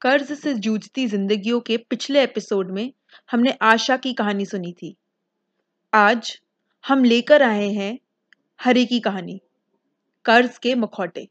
कर्ज 0.00 0.32
से 0.32 0.54
जूझती 0.54 1.06
जिंदगियों 1.06 1.60
के 1.60 1.76
पिछले 1.76 2.22
एपिसोड 2.22 2.70
में 2.70 2.92
हमने 3.30 3.50
आशा 3.62 3.96
की 3.96 4.12
कहानी 4.12 4.44
सुनी 4.46 4.72
थी। 4.72 4.96
आज 5.92 6.40
हम 6.84 7.04
लेकर 7.04 7.42
आए 7.42 7.68
हैं 7.68 7.98
हरि 8.62 8.84
की 8.86 9.00
कहानी, 9.00 9.40
कर्ज 10.24 10.58
के 10.58 10.74
मखौटे। 10.74 11.28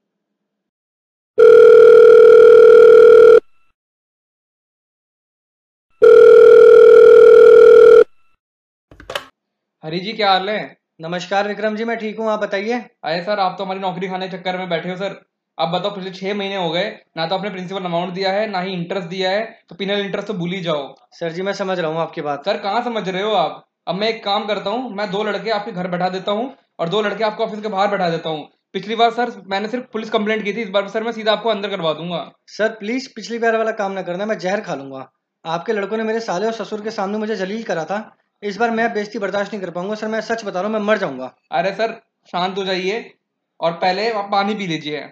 हरी 9.84 10.00
जी, 10.00 10.13
क्या 10.13 10.32
हाल 10.32 10.50
है? 10.50 10.77
नमस्कार 11.02 11.47
विक्रम 11.47 11.75
जी, 11.75 11.84
मैं 11.84 11.97
ठीक 11.97 12.20
हूँ, 12.20 12.29
आप 12.29 12.39
बताइए? 12.39 12.79
अरे 13.04 13.23
सर, 13.23 13.39
आप 13.39 13.55
तो 13.57 13.63
हमारी 13.63 13.79
नौकरी 13.79 14.07
खाने 14.07 14.29
चक्कर 14.29 14.57
में 14.57 14.70
बैठे 14.70 14.89
हो, 14.89 14.95
सर। 14.95 15.34
आप 15.57 15.69
बताओ 15.69 15.95
पिछले 15.95 16.11
छह 16.11 16.33
महीने 16.33 16.55
हो 16.55 16.69
गए 16.71 16.87
ना 17.17 17.27
तो 17.27 17.35
आपने 17.35 17.49
प्रिंसिपल 17.49 17.83
अमाउंट 17.85 18.13
दिया 18.13 18.31
है 18.31 18.47
ना 18.51 18.59
ही 18.59 18.73
इंटरेस्ट 18.73 19.07
दिया 19.07 19.29
है 19.31 19.43
तो 19.69 19.75
पिनल 19.75 19.99
इंटरेस्ट 19.99 20.27
तो 20.27 20.33
भूल 20.33 20.51
ही 20.51 20.59
जाओ। 20.61 20.93
सर 21.11 21.32
जी 21.32 21.41
मैं 21.41 21.54
समझ 21.54 21.79
रहा 21.79 21.91
हूँ 21.91 22.00
आपकी 22.00 22.21
बात। 22.21 22.46
सर 22.46 22.57
कहाँ 22.57 22.83
समझ 22.83 23.07
रहे 23.09 23.21
हो 23.21 23.32
आप? 23.33 23.63
अब 23.87 23.96
मैं 23.96 24.07
एक 24.10 24.23
काम 24.23 24.46
करता 24.46 24.69
हूँ 24.69 24.93
मैं 24.96 25.10
दो 25.11 25.23
लड़के 25.23 25.49
आपके 25.51 25.71
घर 25.71 25.87
बैठा 25.87 26.10
देता 26.10 26.32
हूँ 26.32 26.54
और 26.79 26.89
दो 26.89 27.01
लड़के 27.01 27.23
आपको 27.23 27.43
ऑफ़िस 27.43 27.61
के 27.61 27.68
बाहर 27.68 27.87
बैठा 27.87 28.10
देता 28.10 28.29
हूँ। 28.29 28.47
पिछली 28.73 28.96
बार 28.96 29.11
सर 29.11 29.32
मैंने 29.47 29.68
सिर्फ़ 29.68 29.86
पुलिस 29.93 30.10
कंप्लेंट 30.10 30.43
की 30.43 30.54
थी 30.54 30.61
इस 30.61 30.69
बार 30.69 30.87
सर 30.89 31.04
मैं 31.04 31.11
सीधा 31.11 31.32
आपको 31.32 31.49
अंदर 31.49 31.69
करवा 31.69 31.93
दूँगा। 31.93 32.19
सर 32.47 32.69
प्लीज़ 32.75 33.09
पिछली 33.16 33.38
बार 33.39 33.58
वाला 33.58 33.72
काम 33.73 33.91
ना 33.91 34.02
करना 34.02 34.25
मैं 34.25 34.38
जहर 34.38 34.61
खा 34.61 34.75
लूँगा। 34.75 35.09
आपके 35.45 35.73
लड़कों 35.73 35.97
ने 35.97 36.03
मेरे 36.03 36.19
साले 36.19 36.45
और 36.45 36.53
ससुर 36.53 36.81
के 36.81 36.91
सामने 36.91 37.17
मुझे 37.17 37.35
जलील 37.35 37.63
करा 37.63 37.83
था। 37.85 37.99
इस 38.44 38.58
बार 38.58 38.72
मैं 38.72 38.94
बेइज्जती 38.94 39.19
बर्दाश्त 39.19 39.53
नहीं 39.53 39.61
कर 39.63 39.72
पाऊँगा 39.72 39.95
सर 39.95 40.08
मैं 40.08 40.22
सच 40.22 40.45
बता 40.45 40.61
रहा 40.61 40.69
हूँ 40.69 40.77
मैं 40.77 40.85
मर 40.85 40.97
जाऊँगा। 40.97 41.33
अरे 41.52 41.72
सर 41.73 41.99
शांत 42.27 42.58
हो 42.58 42.63
जाइए 42.66 43.13
और 43.59 43.72
पहले 43.75 44.09
आप 44.11 44.30
पानी 44.31 44.55
पी 44.55 44.67
लीजिए। 44.67 45.09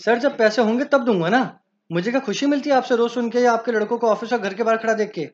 सर 0.00 0.18
जब 0.18 0.36
पैसे 0.38 0.62
होंगे 0.62 0.84
तब 0.84 1.04
दूँगा 1.04 1.28
ना। 1.28 1.40
मुझे 1.90 2.10
क्या 2.10 2.20
खुशी 2.20 2.46
मिलती 2.46 2.70
है 2.70 2.76
आपसे 2.76 2.96
रोज 2.96 3.10
सुन 3.10 3.30
के 3.30 3.40
या 3.40 3.52
आपके 3.52 3.72
लड़कों 3.72 3.98
को 3.98 4.08
ऑफ़िस 4.08 4.32
और 4.32 4.38
घर 4.38 4.54
के 4.54 4.62
बाहर 4.62 4.76
खड़ा 4.78 4.92
देख 4.94 5.10
के? 5.10 5.28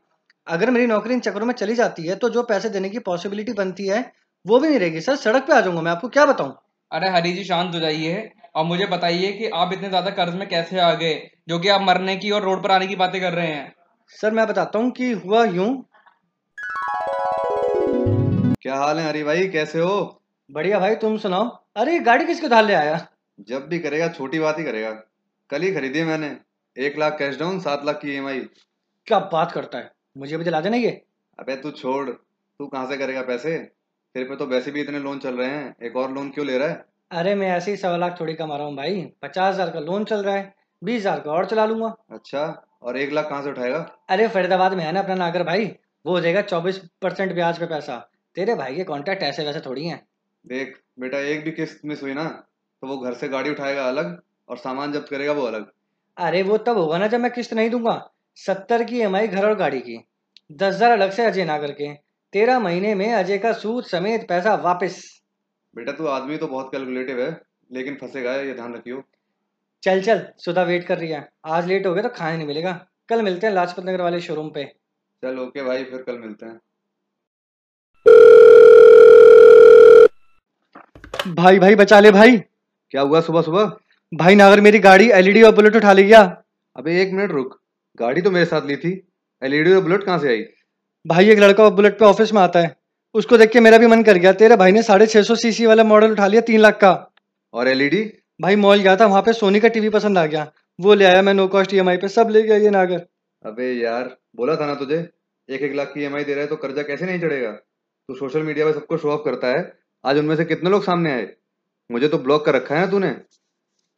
अगर 0.46 0.70
मेरी 0.70 0.86
नौकरी 0.86 1.14
इन 1.14 1.20
चक्रों 1.20 1.46
में 1.46 1.54
चली 1.54 1.74
जाती 1.74 2.06
है 2.06 2.14
तो 2.16 2.28
जो 2.28 2.42
पैसे 2.42 2.68
देने 2.68 2.88
की 2.90 2.98
पॉसिबिलिटी 3.00 3.52
बनती 3.52 3.86
है 3.86 4.00
वो 4.46 4.58
भी 4.60 4.68
नहीं 4.68 4.78
रहेगी। 4.78 5.00
सर 5.00 5.16
सड़क 5.16 5.46
पे 5.46 5.52
आ 5.52 5.60
जाऊँगा 5.60 5.82
मैं 5.82 5.90
आपको 5.92 6.08
क्या 6.08 6.24
बताऊँ? 6.26 6.54
अरे 6.92 7.08
हरी 7.10 7.32
जी 7.32 7.44
शांत 7.44 7.74
हो 7.74 7.80
जाइए 7.80 8.30
और 8.56 8.64
मुझे 8.64 8.86
बताइए 8.86 9.32
कि 9.32 9.48
आप 9.54 9.72
इतने 9.72 9.88
ज़्यादा 9.88 10.10
कर्ज 10.10 10.34
में 10.34 10.48
कैसे 10.48 10.80
आ 10.80 10.92
गए 10.94 11.14
जो 11.48 11.58
कि 11.58 11.68
आप 11.68 11.80
मरने 11.80 12.16
की 12.16 12.30
और 12.30 12.42
रोड 12.42 12.62
पर 12.62 12.70
आने 12.70 12.86
की 12.86 12.96
बातें 12.96 13.20
कर 13.20 13.32
रहे 13.32 13.46
हैं। 13.46 13.72
सर 14.12 14.30
मैं 14.30 14.46
बताता 14.46 14.78
हूँ 14.78 14.90
कि 14.90 15.10
हुआ 15.12 15.44
यूँ। 15.46 15.84
क्या 18.62 18.76
हाल 18.76 18.98
है 18.98 19.08
हरी 19.08 19.22
भाई? 19.24 19.48
कैसे 19.48 19.78
हो? 19.80 20.20
बढ़िया 20.50 20.78
भाई 20.78 20.94
तुम 20.96 21.16
सुनाओ। 21.18 21.48
अरे 21.76 21.92
ये 21.92 21.98
गाड़ी 22.00 22.24
किसके 22.26 22.48
धार 22.48 22.64
ले 22.64 22.74
आया? 22.74 23.06
जब 23.38 23.66
भी 23.68 23.78
करेगा 23.78 24.08
छोटी 24.08 24.38
बात 24.38 24.58
ही 24.58 24.64
करेगा। 24.64 24.90
कल 25.50 25.62
ही 25.62 25.72
खरीदी 25.74 25.98
है 25.98 26.04
मैंने। 26.04 26.36
एक 26.76 26.98
लाख 26.98 27.18
कैश 27.18 27.38
डाउन 27.38 27.58
सात 27.60 27.84
लाख 27.84 28.00
की 28.00 28.12
ईएमआई 28.12 28.40
क्या 29.08 29.18
बात 29.32 29.52
करता 29.52 29.78
है? 29.78 29.90
मुझे 30.16 30.36
भी 30.36 30.44
दिला 30.44 30.60
देना 30.60 30.76
ये। 30.76 30.90
अबे 31.38 31.56
तू 31.56 31.70
छोड़। 31.70 32.08
तू 32.10 32.66
कहाँ 32.66 32.88
से 32.88 32.96
करेगा 32.96 33.22
पैसे? 33.22 33.56
तेरे 34.14 34.24
पे 34.24 34.36
तो 34.36 34.46
वैसे 34.46 34.70
भी 34.70 34.80
इतने 34.80 34.98
लोन 34.98 35.18
चल 35.18 35.34
रहे 35.34 35.48
हैं। 35.48 35.74
एक 35.82 35.96
और 35.96 36.12
लोन 36.12 36.30
क्यों 36.30 36.46
ले 36.46 36.58
रहा 36.58 36.68
है? 36.68 36.84
अरे 37.10 37.34
मैं 37.34 37.48
ऐसे 37.48 37.70
ही 37.70 37.76
सवा 37.76 37.96
लाख 37.96 38.18
थोड़ी 38.20 38.34
कमा 38.34 38.56
रहा 38.56 38.66
हूँ 38.66 38.76
भाई। 38.76 39.02
पचास 39.22 39.54
हज़ार 39.54 39.70
का 39.70 39.80
लोन 39.80 40.04
चल 40.04 40.22
रहा 40.22 40.34
है। 40.34 40.54
बीस 40.82 41.00
हज़ार 41.00 41.20
का 41.20 41.32
और 41.32 41.46
चला 41.46 41.66
लूँगा। 41.66 41.94
अच्छा 42.10 42.44
और 42.82 42.96
एक 42.96 43.12
लाख 43.12 43.28
कहाँ 43.28 43.42
से 43.42 43.50
उठाएगा? 43.50 43.78
अरे 44.10 44.28
फरीदाबाद 44.28 44.74
में 44.74 44.84
है 44.84 44.92
ना 44.92 45.00
अपना 45.00 45.14
नागर 45.14 45.42
भाई। 45.42 45.66
वो 46.04 46.12
हो 46.12 46.20
जाएगा 46.20 46.42
चौबीस 46.42 46.78
परसेंट 47.02 47.32
ब्याज 47.34 47.58
पे 47.58 47.66
पैसा। 47.66 47.96
तेरे 48.36 48.54
भाई 48.54 48.76
के 48.76 48.84
कॉन्टैक्ट 48.84 49.22
ऐसे 49.22 49.44
वैसे 49.46 49.60
थोड़ी 49.60 49.86
हैं। 49.86 50.00
देख 50.44 50.78
बेटा 51.00 51.18
एक 51.18 51.44
भी 51.44 51.52
किस्त 51.52 51.80
मिस 51.84 52.02
हुई 52.02 52.14
ना 52.14 52.24
तो 52.84 52.88
वो 52.88 52.96
घर 52.98 53.14
से 53.14 53.28
गाड़ी 53.28 53.50
उठाएगा 53.50 53.84
अलग 53.88 54.16
और 54.48 54.56
सामान 54.58 54.92
जब्त 54.92 55.08
करेगा 55.10 55.32
वो 55.32 55.42
अलग। 55.42 55.66
अरे 56.16 56.42
वो 56.42 56.56
तब 56.58 56.78
होगा 56.78 56.98
ना 56.98 57.06
जब 57.06 57.20
मैं 57.20 57.30
किस्त 57.32 57.54
नहीं 57.54 57.70
दूँगा। 57.70 57.94
सत्तर 58.38 58.82
की 58.84 59.00
एम 59.00 59.16
घर 59.18 59.46
और 59.46 59.54
गाड़ी 59.56 59.80
की। 59.80 59.96
दस 60.52 60.74
हज़ार 60.74 60.90
अलग 60.90 61.10
से 61.10 61.24
अजय 61.24 61.44
ना 61.44 61.56
करके 61.58 61.92
तेरह 62.32 62.58
महीने 62.60 62.94
में 62.94 63.12
अजय 63.12 63.38
का 63.38 63.52
सूद 63.54 63.84
समेत 63.84 64.28
पैसा 64.28 64.54
वापस। 64.64 65.00
बेटा 65.76 65.92
तू 65.92 66.06
आदमी 66.08 66.36
तो 66.36 66.48
बहुत 66.48 66.70
कैलकुलेटिव 66.72 67.20
है 67.20 67.30
लेकिन 67.72 67.96
फंसेगा 67.96 68.34
ये 68.36 68.54
ध्यान 68.54 68.74
रखियो। 68.74 69.02
चल 69.82 70.02
चल 70.02 70.26
सुधा 70.38 70.62
वेट 70.64 70.86
कर 70.86 70.98
रही 70.98 71.10
है। 71.10 71.28
आज 71.48 71.66
लेट 71.66 71.86
हो 71.86 71.94
गया 71.94 72.02
तो 72.02 72.08
खाने 72.10 72.36
नहीं 72.36 72.46
मिलेगा। 72.46 72.78
कल 73.08 73.22
मिलते 73.22 73.46
हैं 73.46 73.54
लाजपत 73.54 73.84
नगर 73.84 74.02
वाले 74.02 74.20
शोरूम 74.20 74.50
पे। 74.50 74.64
चल 75.22 75.38
ओके 75.40 75.62
भाई 75.64 75.84
फिर 75.84 76.02
कल 76.02 76.18
मिलते 76.20 76.46
हैं। 76.46 76.60
भाई 81.34 81.58
भाई 81.58 81.74
बचा 81.76 81.98
ले 82.00 82.10
भाई। 82.12 82.42
क्या 82.94 83.02
हुआ 83.02 83.20
सुबह 83.20 83.42
सुबह? 83.42 83.70
भाई 84.12 84.34
नागर 84.34 84.60
मेरी 84.60 84.78
गाड़ी 84.78 85.08
एलईडी 85.10 85.42
और 85.42 85.54
बुलेट 85.54 85.76
उठा 85.76 85.92
ले 85.92 86.02
गया 86.02 86.20
अबे 86.76 87.00
एक 87.02 87.12
मिनट 87.12 87.30
रुक। 87.30 87.58
गाड़ी 87.98 88.20
तो 88.22 88.30
मेरे 88.30 88.46
साथ 88.46 88.66
ली 88.66 88.76
थी। 88.76 88.90
एलईडी 89.42 89.72
और 89.72 89.82
बुलेट 89.82 90.04
कहाँ 90.04 90.18
से 90.18 90.28
आई? 90.28 90.44
भाई 91.06 91.30
एक 91.30 91.38
लड़का 91.38 91.68
बुलेट 91.70 91.98
पे 91.98 92.04
ऑफ़िस 92.04 92.32
में 92.32 92.40
आता 92.42 92.60
है। 92.60 92.74
उसको 93.14 93.38
देख 93.38 93.50
के 93.50 93.60
मेरा 93.60 93.78
भी 93.78 93.86
मन 93.86 94.02
कर 94.02 94.18
गया। 94.18 94.32
तेरे 94.32 94.56
भाई 94.56 94.72
ने 94.72 94.82
साढ़े 94.82 95.06
छह 95.06 95.22
सौ 95.22 95.34
सीसी 95.36 95.66
वाला 95.66 95.84
मॉडल 95.84 96.12
उठा 96.12 96.26
लिया 96.26 96.40
तीन 96.40 96.60
लाख 96.60 96.78
का। 96.80 96.92
और 97.54 97.68
एलईडी 97.68 98.04
भाई 98.40 98.56
मॉल 98.56 98.78
गया 98.78 98.96
था 98.96 99.06
वहाँ 99.06 99.22
पे 99.22 99.32
सोनी 99.32 99.60
का 99.60 99.68
टीवी 99.68 99.88
पसंद 99.90 100.18
आ 100.18 100.26
गया। 100.26 100.50
वो 100.78 100.94
ले 100.94 101.04
आया 101.04 101.22
मैं 101.22 101.34
नो 101.34 101.48
कॉस्ट 101.48 101.74
ईएमआई 101.74 101.96
पे। 101.96 102.08
सब 102.08 102.30
ले 102.30 102.42
गया 102.42 102.56
ये 102.56 102.70
नागर। 102.70 103.06
अबे 103.44 103.72
यार 103.72 104.16
बोला 104.36 104.56
था 104.56 104.66
ना 104.66 104.74
तुझे 104.74 105.06
एक 105.48 105.62
एक 105.62 105.74
लाख 105.74 105.92
की 105.94 106.02
ईएमआई 106.02 106.24
दे 106.24 106.34
रहा 106.34 106.42
है 106.42 106.48
तो 106.48 106.56
कर्जा 106.56 106.82
कैसे 106.82 107.06
नहीं 107.06 107.20
चढ़ेगा? 107.20 107.50
तू 107.50 108.14
सोशल 108.14 108.42
मीडिया 108.42 108.66
पे 108.66 108.72
सबको 108.72 108.96
शो 108.96 109.10
ऑफ़ 109.10 109.24
करता 109.24 109.48
है। 109.48 109.72
आज 110.04 110.18
उनमें 110.18 110.36
से 110.36 110.44
कितने 110.44 110.70
लोग 110.70 110.82
सामने 110.84 111.12
आए? 111.12 111.32
मुझे 111.90 112.08
तो 112.08 112.18
ब्लॉक 112.18 112.44
कर 112.46 112.54
रखा 112.54 112.74
है 112.74 112.80
ना 112.80 112.86
तूने? 112.86 113.14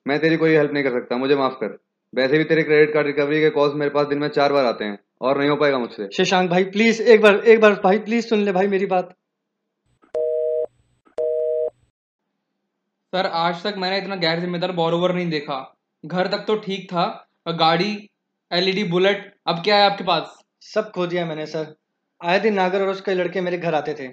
मैं 0.07 0.19
तेरी 0.21 0.37
कोई 0.37 0.55
हेल्प 0.57 0.73
नहीं 0.73 0.85
कर 0.85 0.91
सकता 0.91 1.17
मुझे 1.17 1.37
माफ़ 1.37 1.55
कर। 1.55 1.77
वैसे 2.13 2.39
भी 2.39 2.45
तेरे 2.45 2.63
क्रेडिट 2.63 2.93
कार्ड 2.95 3.07
रिकवरी 3.07 3.41
के 3.41 3.51
कॉल्स 3.51 3.75
मेरे 3.75 3.91
पास 3.91 4.07
दिन 4.07 4.19
में 4.19 4.29
चार 4.31 4.53
बार 4.53 4.65
आते 4.65 4.85
हैं 4.85 4.99
और 5.21 5.39
नहीं 5.39 5.51
हो 5.51 5.57
पाएगा 5.57 5.79
मुझसे। 5.79 6.09
शशांक 6.15 6.51
भाई 6.51 6.65
प्लीज़ 6.67 7.03
एक 7.05 7.21
बार 7.23 7.37
एक 7.47 7.61
बार 7.61 7.75
भाई 7.85 7.99
प्लीज़ 8.01 8.27
सुन 8.27 8.39
ले 8.39 8.53
भाई 8.53 8.67
मेरी 8.67 8.87
बात। 8.87 9.15
सर 13.13 13.27
आज 13.27 13.63
तक 13.63 13.75
मैंने 13.79 13.99
इतना 13.99 14.17
गैर 14.17 14.41
जिम्मेदार 14.41 14.73
बोरोवर 14.73 15.15
नहीं 15.15 15.29
देखा। 15.31 15.59
घर 16.05 16.27
तक 16.27 16.45
तो 16.47 16.57
ठीक 16.57 16.91
था 16.91 17.05
गाड़ी 17.59 17.93
एलईडी 18.51 18.85
बुलेट 18.87 19.33
अब 19.47 19.63
क्या 19.65 19.77
है 19.77 19.91
आपके 19.91 20.05
पास? 20.05 20.35
सब 20.65 20.91
खो 20.91 21.07
दिया 21.07 21.25
मैंने 21.27 21.47
सर। 21.47 21.75
आए 22.21 22.39
दिन 22.41 22.55
नागर 22.55 22.83
और 22.83 22.89
उसके 22.89 23.15
लड़के 23.15 23.41
मेरे 23.41 23.59
घर 23.59 23.75
आते 23.75 23.95
थे। 23.95 24.09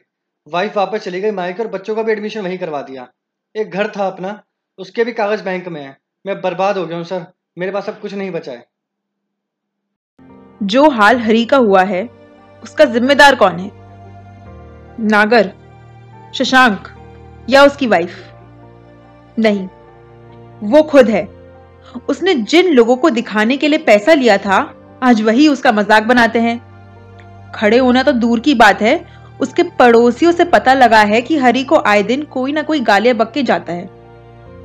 वाइफ 0.48 0.78
वापस 0.78 1.04
चली 1.04 1.22
गई 1.22 1.32
माइक 1.32 1.60
और 1.60 1.68
बच्चों 1.70 1.96
का 1.96 2.04
भी 2.04 2.12
एडमिशन 2.12 2.42
वहीं 2.42 2.58
करवा 2.58 2.82
दिया। 2.82 3.08
एक 3.56 3.72
घर 3.72 3.88
था 3.88 4.06
अपना, 4.08 4.42
उसके 4.80 5.04
भी 5.04 5.12
कागज़ 5.12 5.44
बैंक 5.44 5.68
में 5.68 5.82
है। 5.82 5.98
मैं 6.26 6.40
बर्बाद 6.42 6.78
हो 6.78 6.86
गया 6.86 6.98
हूँ, 6.98 7.06
सर। 7.06 7.26
मेरे 7.58 7.72
पास 7.72 7.90
अब 7.90 8.00
कुछ 8.00 8.14
नहीं 8.14 8.32
बचा 8.32 8.52
है। 8.52 8.66
जो 10.64 10.90
हाल 10.90 11.20
हरी 11.20 11.46
का 11.46 11.58
हुआ 11.58 11.84
है, 11.84 12.04
उसका 12.64 12.86
जिम्मेदार 12.86 13.36
कौन 13.36 13.60
है? 13.60 13.70
नागर, 15.00 15.52
शशांक, 16.36 16.88
या 17.50 17.64
उसकी 17.64 17.88
वाइफ 17.88 18.16
नहीं, 19.38 19.68
वो 20.62 20.84
खुद 20.84 21.10
है। 21.10 21.24
उसने 22.10 22.34
जिन 22.36 22.74
लोगों 22.74 22.96
को 22.96 23.10
दिखाने 23.10 23.58
के 23.58 23.68
लिए 23.68 23.80
पैसा 23.80 24.14
लिया 24.14 24.38
था, 24.38 24.58
आज 25.04 25.22
वही 25.22 25.48
उसका 25.48 25.72
मज़ाक 25.72 26.04
बनाते 26.04 26.40
हैं। 26.40 27.52
खड़े 27.52 27.78
होना 27.78 28.04
तो 28.04 28.12
दूर 28.12 28.40
की 28.40 28.54
बात 28.56 28.82
है 28.82 28.98
उसके 29.44 29.64
पड़ोसियों 29.80 30.32
से 30.32 30.46
पता 30.48 30.74
लगा 30.74 31.00
है 31.02 31.22
कि 31.22 31.38
हरी 31.38 31.64
को 31.64 31.82
आए 31.88 32.04
दिन 32.04 32.24
कोई 32.32 32.52
ना 32.52 32.62
कोई 32.62 32.80
गालियाँ 32.82 33.16
बक 33.18 33.32
के 33.32 33.44
जाता 33.44 33.74
है। 33.74 33.90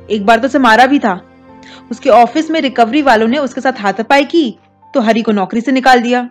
एक 0.09 0.25
बार 0.25 0.39
तो 0.39 0.47
उसे 0.47 0.59
मारा 0.59 0.85
भी 0.85 0.99
था। 0.99 1.19
उसके 1.91 2.09
ऑफ़िस 2.09 2.49
में 2.51 2.59
रिकवरी 2.61 3.01
वालों 3.01 3.27
ने 3.27 3.37
उसके 3.37 3.61
साथ 3.61 3.79
हाथापाई 3.79 4.25
की 4.25 4.49
तो 4.93 5.01
हरी 5.01 5.21
को 5.21 5.31
नौकरी 5.31 5.61
से 5.61 5.71
निकाल 5.71 6.01
दिया। 6.01 6.21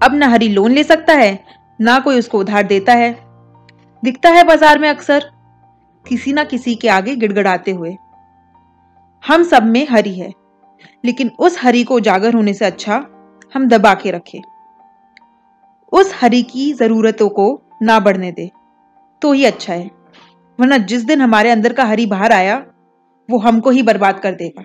अब 0.00 0.14
ना 0.14 0.28
हरी 0.28 0.48
लोन 0.48 0.72
ले 0.72 0.84
सकता 0.84 1.14
है, 1.14 1.38
ना 1.80 1.98
कोई 1.98 2.18
उसको 2.18 2.38
उधार 2.38 2.62
देता 2.64 2.92
है। 2.94 3.10
दिखता 4.02 4.30
है 4.30 4.44
बाज़ार 4.44 4.78
में 4.78 4.88
अक्सर, 4.88 5.30
किसी 6.06 6.32
ना 6.32 6.44
किसी 6.44 6.74
के 6.74 6.88
आगे 6.88 7.14
गिड़गड़ाते 7.16 7.70
हुए। 7.70 7.96
हम 9.24 9.42
सब 9.44 9.64
में 9.64 9.86
हरी 9.90 10.14
है, 10.14 10.32
लेकिन 11.04 11.30
उस 11.38 11.58
हरी 11.62 11.82
को 11.84 11.94
उजागर 11.94 12.34
होने 12.34 12.54
से 12.54 12.64
अच्छा 12.64 13.04
हम 13.52 13.68
दबा 13.68 13.94
के 13.94 14.10
रखें। 14.10 14.40
उस 15.92 16.12
हरी 16.14 16.42
की 16.42 16.72
जरूरतों 16.72 17.28
को 17.28 17.62
ना 17.82 17.98
बढ़ने 18.00 18.32
दे। 18.32 18.50
तो 19.22 19.32
ही 19.32 19.44
अच्छा 19.44 19.72
है, 19.72 19.90
वरना 20.58 20.76
जिस 20.78 21.04
दिन 21.04 21.20
हमारे 21.20 21.50
अंदर 21.50 21.72
का 21.72 21.84
हरी 21.84 22.06
बाहर 22.06 22.32
आया, 22.32 22.64
वो 23.28 23.38
हमको 23.38 23.70
ही 23.70 23.82
बर्बाद 23.82 24.20
कर 24.20 24.34
देगा। 24.34 24.64